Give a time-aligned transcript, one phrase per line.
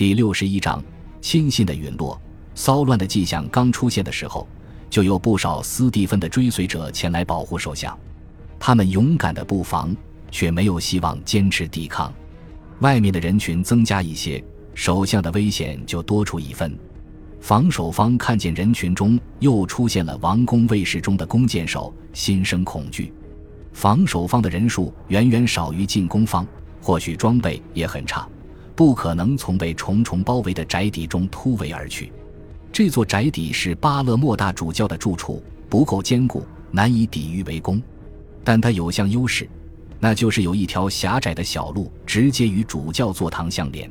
[0.00, 0.82] 第六十一章，
[1.20, 2.18] 亲信的陨落。
[2.54, 4.48] 骚乱的迹象刚出现的时候，
[4.88, 7.94] 就有不少斯蒂芬的追随者前来保护首相。
[8.58, 9.94] 他们勇敢的布防，
[10.30, 12.10] 却没有希望坚持抵抗。
[12.78, 14.42] 外面的人群增加一些，
[14.74, 16.74] 首相的危险就多出一分。
[17.38, 23.12] 防守方看见人群中又出现了王宫卫士中的弓箭手，心生恐惧。
[23.74, 26.46] 防守方的人数远远少于进攻方，
[26.80, 28.26] 或许装备也很差。
[28.80, 32.10] 不可能从被重重包围的宅邸中突围而去。
[32.72, 37.78] 这座宅邸是巴勒莫大主教的住处，不够坚固，难以抵御围攻。
[38.42, 39.46] 但它有项优势，
[39.98, 43.86] 那就是有一条狭窄的小路直接与主教座堂相连。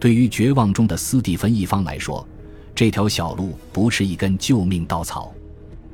[0.00, 2.26] 对于绝望中的斯蒂芬一方来说，
[2.74, 5.34] 这条小路不是一根救命稻草。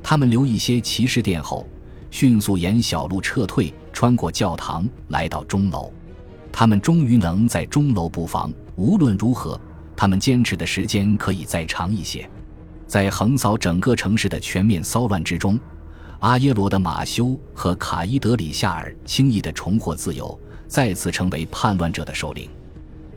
[0.01, 1.67] 他们留一些骑士殿后，
[2.11, 5.91] 迅速沿小路撤退，穿过教堂，来到钟楼。
[6.51, 8.51] 他们终于能在钟楼布防。
[8.75, 9.59] 无论如何，
[9.95, 12.29] 他们坚持的时间可以再长一些。
[12.87, 15.59] 在横扫整个城市的全面骚乱之中，
[16.19, 22.49] 阿耶罗的马修和卡伊德里夏尔轻易地重获自由，再次成为叛乱者的首领。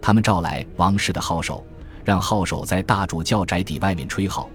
[0.00, 1.66] 他们召来王室的号手，
[2.05, 4.48] 让号手在大主教宅邸外面吹号，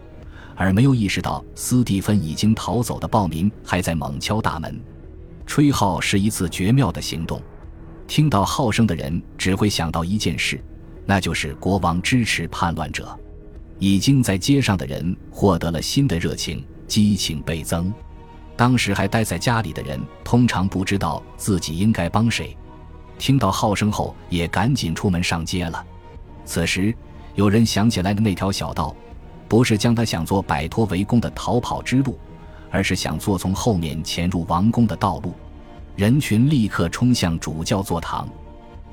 [0.56, 4.80] 而没有意识到斯蒂芬已经逃走的暴民还在猛敲大门。
[5.46, 7.42] 吹号是一次绝妙的行动。
[8.10, 10.60] 听到号声的人只会想到一件事，
[11.06, 13.18] 那就是国王支持叛乱者。
[13.78, 17.94] 已经在街上的人获得了新的热情，激情倍增。
[18.58, 22.58] 当时还待在家里的人通常不知道自己应该帮谁，
[23.20, 25.86] 听到号声后也赶紧出门上街了。
[26.44, 26.92] 此时，
[27.36, 28.94] 有人想起来的那条小道，
[29.48, 32.18] 不是将他想做摆脱围攻的逃跑之路，
[32.72, 35.32] 而是想做从后面潜入王宫的道路。
[35.96, 38.28] 人群立刻冲向主教座堂，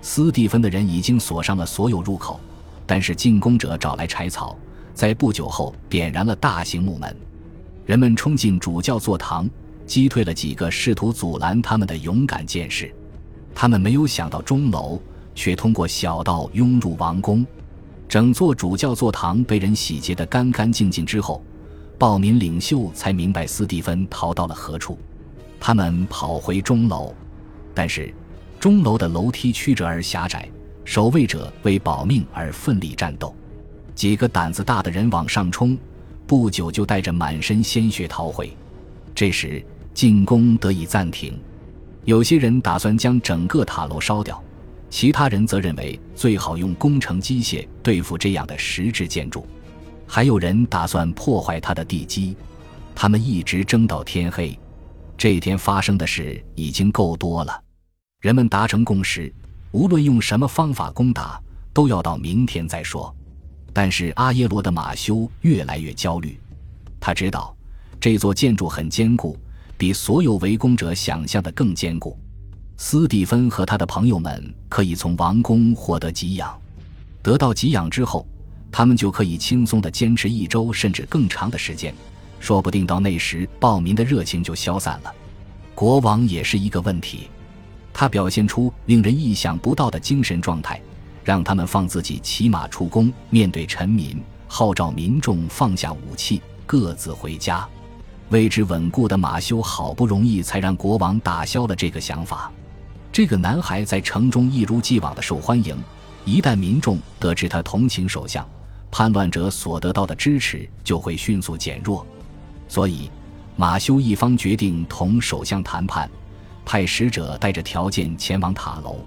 [0.02, 2.40] 斯蒂芬的人已经锁上了所有入口，
[2.84, 4.56] 但是进攻者找来柴草，
[4.92, 7.16] 在不久后点燃了大型木门。
[7.84, 9.48] 人们冲进主教座堂，
[9.86, 12.92] 击退了几个试图阻拦他们的勇敢剑士。
[13.54, 15.00] 他们没有想到钟楼，
[15.34, 17.46] 却通过小道涌入王宫。
[18.08, 21.42] 整座主教座堂被人洗劫得干干净净之后，
[21.98, 24.98] 暴民领袖才明白斯蒂芬逃到了何处。
[25.66, 27.12] 他们跑回钟楼，
[27.74, 28.14] 但是
[28.60, 30.48] 钟楼的楼梯曲折而狭窄，
[30.84, 33.34] 守卫者为保命而奋力战斗。
[33.92, 35.76] 几个胆子大的人往上冲，
[36.24, 38.56] 不久就带着满身鲜血逃回。
[39.12, 39.60] 这时
[39.92, 41.36] 进攻得以暂停。
[42.04, 44.40] 有些人打算将整个塔楼烧掉，
[44.88, 49.44] 其他人则认为最好用工程机械对付这样的石质建筑。
[50.06, 52.36] 还有人打算破坏它的地基。
[52.94, 54.56] 他们一直争到天黑。
[55.18, 57.62] 这一天发生的事已经够多了，
[58.20, 59.32] 人们达成共识，
[59.72, 61.40] 无论用什么方法攻打，
[61.72, 63.14] 都要到明天再说。
[63.72, 66.38] 但是阿耶罗的马修越来越焦虑，
[67.00, 67.56] 他知道
[67.98, 69.38] 这座建筑很坚固，
[69.78, 72.18] 比所有围攻者想象的更坚固。
[72.76, 76.58] 斯蒂芬和他的朋友们可以从王宫获得给养，
[77.22, 78.26] 得到给养之后，
[78.70, 81.94] 他们就可以轻松地坚持一周甚至更长的时间。
[82.46, 85.12] 说不定到那时，暴民的热情就消散了。
[85.74, 87.28] 国王也是一个问题，
[87.92, 90.80] 他表现出令人意想不到的精神状态，
[91.24, 97.68] 让他们放自己骑马出宫，面对臣民，号召民众放下武器，各自回家。
[98.28, 102.52] 位置稳固的马修好不容易才让国王打消了这个想法。
[103.10, 105.76] 这个男孩在城中一如既往的受欢迎，
[106.24, 108.48] 一旦民众得知他同情首相，
[108.88, 112.06] 叛乱者所得到的支持就会迅速减弱。
[112.76, 113.10] 所以，
[113.56, 116.10] 马修一方决定同首相谈判，
[116.62, 118.98] 派使者带着条件前往塔楼。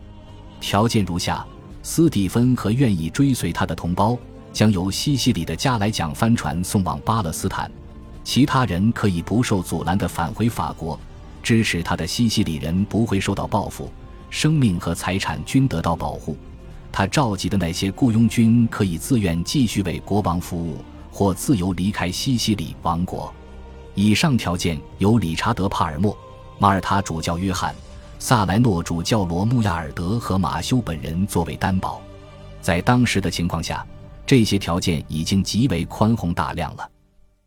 [0.59, 1.46] 条件如下：
[1.84, 4.18] 斯蒂芬和愿意追随他的同胞
[4.52, 7.72] 将由西西里的加莱奖帆船送往巴勒斯坦，
[8.24, 11.00] 其他人可以不受阻拦地返回法国。
[11.44, 13.88] 支持他的西西里人不会受到报复，
[14.31, 16.35] 生命和财产均得到保护。
[16.91, 23.32] 他召集的那些雇佣军可以自愿继续为国王服务，或自由离开西西里王国。
[23.99, 26.17] 以上条件由理查德·帕尔默、
[26.57, 27.73] 马耳他主教约翰·
[28.17, 32.01] 萨莱诺主教罗穆亚尔德和马修本人作为担保。
[32.61, 33.85] 在当时的情况下，
[34.25, 36.90] 这些条件已经极为宽宏大量了。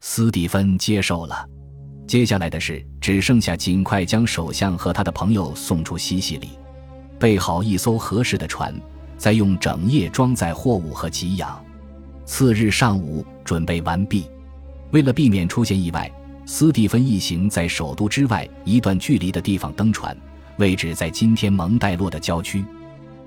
[0.03, 1.49] 斯蒂芬接受了。
[2.07, 6.51] 接下来的事只剩下尽快将首相和他的朋友送出西西里，
[7.19, 8.79] 备好一艘合适的船，
[9.17, 11.59] 再用整夜装载货物和给养。
[12.27, 14.27] 次日上午准备完毕。
[14.91, 16.13] 为了避免出现意外。
[16.45, 20.17] 斯蒂芬一行在首都之外一段距离的地方登船，
[20.57, 22.65] 位置在今天蒙代洛的郊区。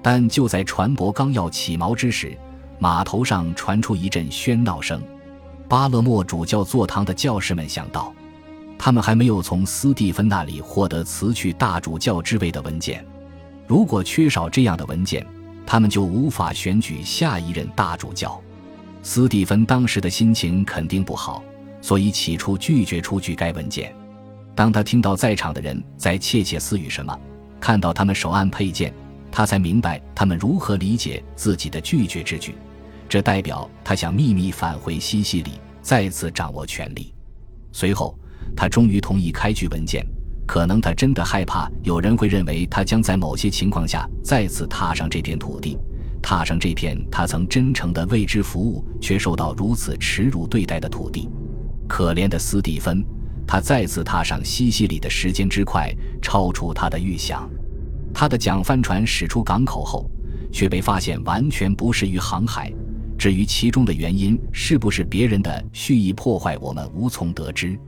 [0.01, 2.37] 但就在船舶刚要起锚之时，
[2.77, 5.01] 码头上传出一阵喧闹声。
[5.67, 8.13] 巴勒莫主教座堂的教士们想到，
[8.77, 13.03] 他们还没有从斯蒂芬那里获得辞去大主教之位的文件。
[13.65, 15.25] 如果缺少这样的文件，
[15.65, 18.39] 他们就无法选举下一任大主教。
[19.01, 21.43] 斯蒂芬当时的心情肯定不好，
[21.85, 23.95] 所以起初拒绝出具该文件。
[24.55, 27.15] 当他听到在场的人在窃窃私语什么，
[27.59, 28.91] 看到他们手按佩剑，
[29.31, 32.55] 他才明白他们如何理解自己的拒绝之举。
[33.07, 37.13] 这代表他想秘密返回西西里，再次掌握权力。
[37.71, 38.17] 随后，
[38.57, 40.03] 他终于同意开具文件。
[40.47, 45.77] 可能他真的害怕有人会认为他将在某些情况下再次踏上这片土地，
[46.19, 51.29] 踏上这片他曾真诚地为之服务却受到如此耻辱对待的土地。
[51.87, 53.03] 可怜的斯蒂芬，
[53.47, 57.49] 他再次踏上西西里的时间之快超出他的预想。
[58.13, 60.09] 他的桨帆船驶出港口后，
[60.51, 62.71] 却被发现完全不适于航海。
[63.17, 67.79] 至于其中的原因是不是别人的蓄意破坏，我们无从得知。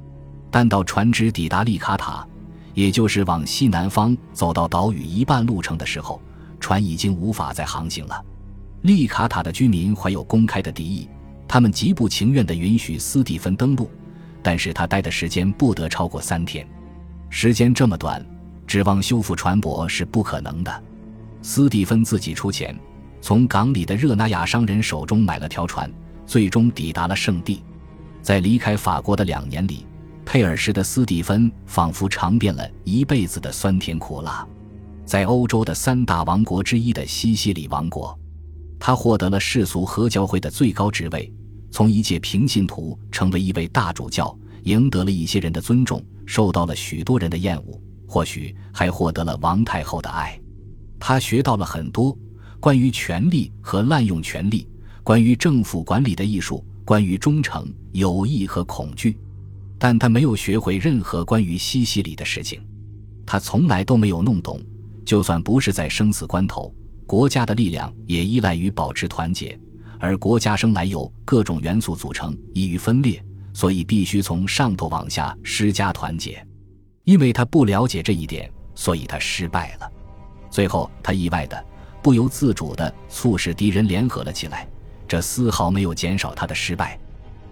[0.50, 2.26] 但到船只抵达利卡塔。
[2.74, 6.22] 也就是往西南方走到岛屿一半路程的时候，
[6.60, 8.24] 船已经无法再航行了。
[8.84, 11.10] 利卡塔的居民怀有公开的敌意，
[11.57, 13.89] 他们极不情愿地允许斯蒂芬登陆，
[14.44, 16.63] 但是他待的时间不得超过三天。
[17.31, 18.24] 时间这么短，
[18.68, 20.83] 指望修复船舶是不可能的。
[21.42, 22.80] 斯蒂芬自己出钱，
[23.21, 25.92] 从港里的热那亚商人手中买了条船，
[26.27, 27.63] 最终抵达了圣地。
[28.21, 29.83] 在离开法国的两年里。
[30.24, 34.48] 佩尔什的斯蒂芬仿佛尝遍了一辈子的酸甜苦辣，
[35.06, 38.15] 在欧洲的三大王国之一的西西里王国，
[38.77, 41.33] 他获得了世俗和教会的最高职位，
[41.69, 50.40] 从一介平信徒成为一位大主教，赢得了一些人的尊重，受到了许多人的厌恶，或许还获得了王太后的爱。
[51.00, 52.18] 他学到了很多
[52.60, 54.68] 关于权力和滥用权力，
[55.04, 59.18] 关于政府管理的艺术，关于忠诚、友谊和恐惧。
[59.78, 62.60] 但他没有学会任何关于西西里的事情，
[63.28, 64.60] 他从来都没有弄懂。
[65.06, 66.74] 就算不是在生死关头，
[67.06, 69.58] 国家的力量也依赖于保持团结，
[70.00, 73.24] 而国家生来由各种元素组成，易于分裂，
[73.54, 76.46] 所以必须从上头往下施加团结。
[77.04, 79.92] 因为他不了解这一点，所以他失败了。
[80.50, 81.66] 最后，他意外的、
[82.02, 84.68] 不由自主的促使敌人联合了起来，
[85.08, 87.00] 这丝毫没有减少他的失败。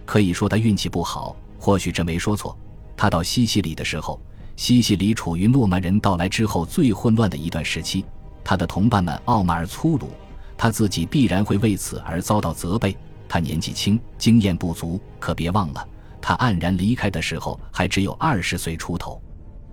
[0.04, 1.36] 可以说他运气不好。
[1.58, 2.56] 或许这没说错。
[2.96, 4.20] 他到西西里的时候，
[4.56, 8.04] 西西里处于诺曼人到来之后最混乱的一段时期。
[8.44, 10.10] 他的同伴们傲慢而粗鲁，
[10.56, 12.96] 他自己必然会为此而遭到责备。
[13.28, 15.88] 他年纪轻，经验不足，可别忘了，
[16.20, 19.20] 他黯然离开的时候还只有二十岁出头。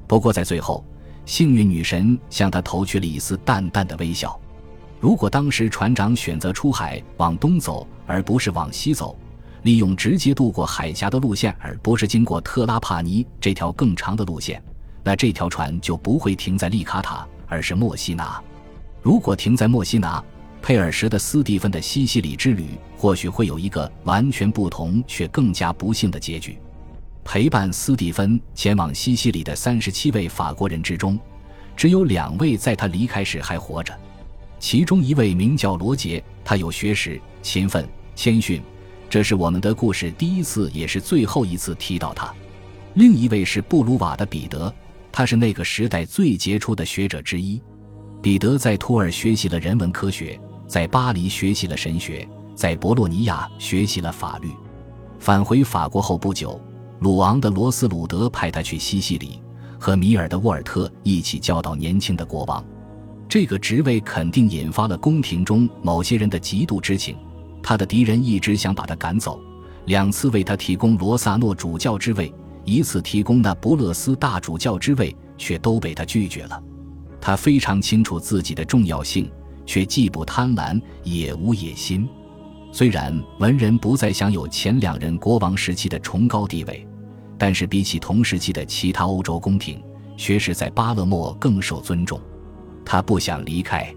[0.08, 0.84] 不过在最后，
[1.26, 4.40] 幸运女神向他投去了一丝淡淡的微笑。
[5.00, 9.16] 如果当时船长选择出海往东走，而不是往西走，
[9.62, 14.62] 利用直接渡过海峡的路线，而不是经过特拉帕尼这条更长的路线，
[15.04, 18.42] 那这条船就不会停在利卡塔，而是墨西拿。
[19.02, 20.24] 如果停在墨西拿，
[20.64, 26.58] 佩尔什的斯蒂芬的西西里之旅或许会有一个完全不同却更加不幸的结局。
[27.22, 31.20] 陪伴斯蒂芬前往西西里的三十七位法国人之中，
[31.76, 33.94] 只有两位在他离开时还活着，
[34.58, 37.86] 其中一位名叫罗杰，他有学识、勤奋、
[38.16, 38.62] 谦逊。
[39.10, 42.34] 这是我们的故事第一次，也是最后一次提到他。
[42.94, 44.74] 另一位是布鲁瓦的彼得，
[45.12, 47.62] 他是那个时代最杰出的学者之一。
[48.22, 50.40] 彼得在图尔学习了人文科学，
[50.74, 54.50] 在巴黎学习了神学，在博洛尼亚学习了法律。
[55.20, 56.60] 返回法国后不久，
[57.02, 59.40] 鲁昂的罗斯鲁德派他去西西里，
[59.80, 62.66] 和米尔的沃尔特一起教导年轻的国王。
[63.30, 67.16] 这个职位肯定引发了宫廷中某些人的嫉妒之情。
[67.62, 69.40] 他的敌人一直想把他赶走，
[69.86, 72.34] 两次为他提供罗萨诺主教之位，
[72.66, 76.60] 一次提供那不勒斯大主教之位，却都被他拒绝了。
[77.22, 79.32] 他非常清楚自己的重要性，
[79.66, 82.08] 却既不贪婪也无野心。
[82.72, 86.88] 虽然文人不再享有前两任国王时期的崇高地位，
[87.38, 89.82] 但是比起同时期的其他欧洲宫廷，
[90.18, 92.20] 学士在巴勒莫更受尊重。
[92.84, 93.94] 他不想离开。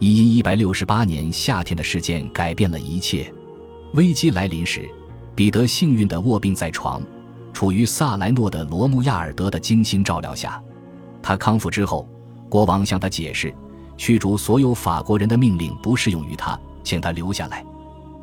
[0.00, 3.32] 一因一百六十八年夏天的事件改变了一切。
[3.94, 4.88] 危机来临时，
[5.34, 7.02] 彼得幸运地卧病在床，
[7.52, 10.62] 处于萨莱诺的罗穆亚尔德的精心照料下。
[11.20, 12.08] 他康复之后，
[12.48, 13.52] 国王向他解释，
[13.98, 17.62] 驱逐所有法国人的命令不适用于他，请他留下来。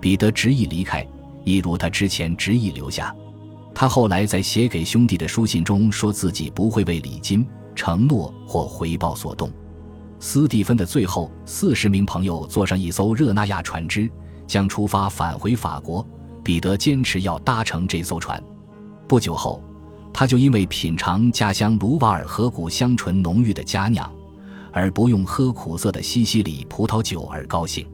[0.02, 1.06] 彼得执意离开，
[1.44, 3.14] 一如他之前执意留下。
[3.74, 9.52] 他后来在写给兄弟的书信中说自己不会为礼金、承诺或回报所动。
[10.18, 14.10] 斯蒂芬的最后四十名朋友坐上一艘热那亚船只，
[14.48, 16.04] 将出发返回法国。
[16.42, 18.42] 彼得坚持要搭乘这艘船。
[19.08, 19.62] 不久后，
[20.14, 24.10] 他就因为品尝家乡卢瓦尔河谷香醇浓郁的佳酿，
[24.76, 27.88] 而不用喝苦涩的西西里葡萄酒而高兴。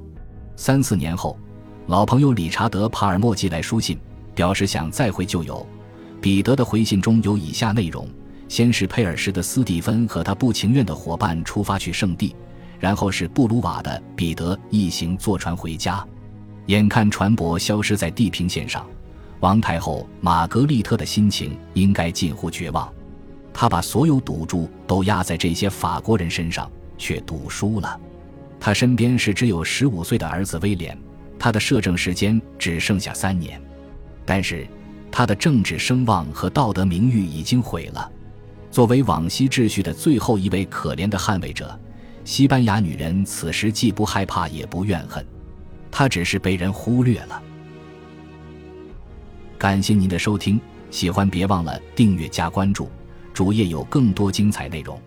[0.55, 1.37] 三四年后，
[1.85, 3.99] 老朋友理查德·帕尔默寄来书信，
[4.33, 5.63] 表示想再会旧友。
[6.19, 8.09] 彼得的回信中有以下内容：
[8.47, 12.35] 先是佩尔什的斯蒂芬和他不情愿的伙伴出发去圣地，
[12.79, 16.03] 然后是布鲁瓦的彼得一行坐船回家。
[16.65, 18.83] 眼看船舶消失在地平线上，
[19.39, 22.91] 王太后玛格丽特的心情应该近乎绝望。
[23.53, 27.99] 他把所有赌注都压在这些法国人身上，却赌输了。
[28.59, 30.97] 他身边是只有十五岁的儿子威廉，
[31.39, 33.61] 他的摄政时间只剩下三年，
[34.25, 34.67] 但是
[35.11, 38.09] 他的政治声望和道德名誉已经毁了。
[38.69, 41.77] 作为往昔秩序的最后一位可怜的捍卫者，
[42.23, 45.25] 西班牙女人此时既不害怕也不怨恨。
[45.91, 47.43] 她只是被人忽略了。
[49.57, 52.89] 感谢您的收听，喜欢别忘了订阅加关注，
[53.33, 54.99] 主页有更多精彩内容。